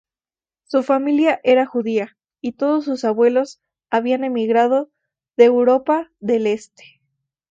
[0.63, 3.61] Su familia era judía, y todos sus abuelos
[3.91, 4.89] habían emigrado
[5.37, 7.03] de Europa del Este.